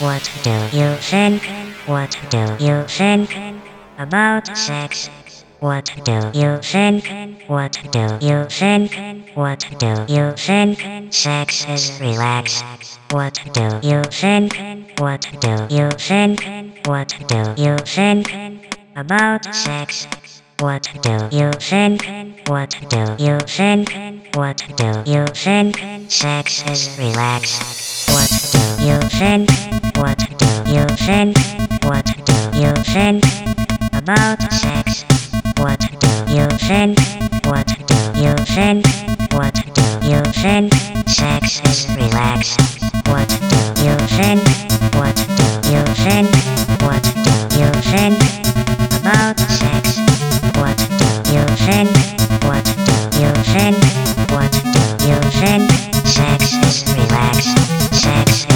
What 0.00 0.30
do 0.42 0.52
you 0.76 0.96
think? 0.96 1.44
What 1.86 2.16
do 2.30 2.56
you 2.58 2.84
think 2.84 3.36
about 3.98 4.56
sex? 4.56 5.10
What 5.60 5.92
do 6.02 6.12
you 6.32 6.56
think? 6.62 7.44
What 7.46 7.72
do 7.92 8.00
you 8.26 8.44
think? 8.48 9.30
What 9.34 9.66
do 9.78 10.06
you 10.08 10.32
think? 10.32 11.12
Sex 11.12 11.66
is 11.68 12.00
relax. 12.00 12.62
What 13.10 13.38
do 13.52 13.62
you 13.82 14.02
think? 14.04 14.98
What 14.98 15.20
do 15.20 15.76
you 15.76 15.90
think? 15.90 16.86
What 16.86 17.08
do 17.28 17.54
you 17.58 17.76
think 17.76 18.74
about 18.96 19.54
sex? 19.54 20.06
What 20.60 20.88
do 21.02 21.10
you 21.30 21.52
think? 21.52 22.48
What 22.48 22.70
do 22.88 22.98
you 23.18 23.38
think? 23.40 24.34
What 24.34 24.56
do 24.76 25.02
you 25.04 25.26
think? 25.26 26.10
Sex 26.10 26.64
is 26.70 26.98
relax. 26.98 28.08
What 28.08 28.30
do 28.52 28.84
you 28.86 28.98
think? 29.12 29.50
What 29.98 30.18
do 30.38 30.46
you 30.72 30.86
think? 30.96 31.36
What 31.84 32.06
do 32.24 32.58
you 32.58 32.72
think 32.82 33.24
about 33.92 34.40
sex? 34.50 35.09
What 35.60 35.78
do 35.78 36.08
you 36.32 36.48
think? 36.56 36.98
What 37.44 37.66
do 37.66 37.96
you 38.18 38.34
think? 38.48 38.86
What 39.30 39.52
do 39.52 40.08
you 40.08 40.22
think? 40.32 40.72
Sex 41.06 41.60
is 41.68 41.86
relax. 41.94 42.56
What 43.04 43.28
do 43.28 43.60
you 43.84 43.94
think? 44.16 44.40
What 44.96 45.14
do 45.14 45.44
you 45.68 45.84
think? 46.00 46.32
What 46.80 47.02
do 47.04 47.32
you 47.60 47.70
think 47.92 48.16
about 49.00 49.38
sex? 49.38 49.98
What 50.56 50.78
do 50.78 51.06
you 51.28 51.44
think? 51.66 51.92
What 52.42 52.64
do 52.64 53.20
you 53.20 53.32
think? 53.52 53.76
What 54.32 54.52
do 54.52 54.80
you 55.06 55.20
think? 55.40 55.70
Sex 56.08 56.54
is 56.64 56.84
relax. 56.96 57.44
Sex 58.00 58.49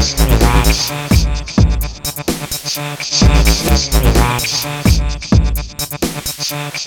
relax. 0.00 0.90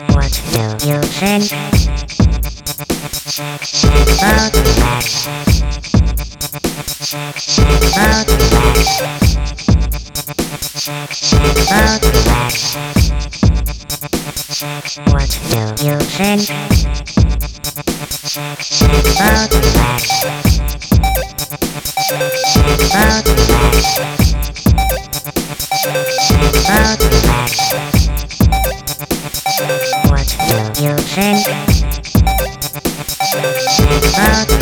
What 0.09 0.33
do 0.33 0.87
you 0.87 1.01
think? 1.03 1.51
Relax. 4.21 5.27
Relax. 11.69 12.63
What 15.05 15.29
do 15.29 15.85
you 15.85 15.99
think? 15.99 16.49
Relax. 19.19 20.82
What 22.03 22.19
do 30.73 30.83
you 30.83 30.97
think? 30.97 31.47
About. 34.17 34.53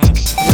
Thank 0.00 0.48
you. 0.48 0.53